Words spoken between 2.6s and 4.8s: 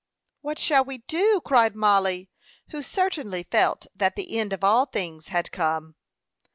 who certainly felt that the end of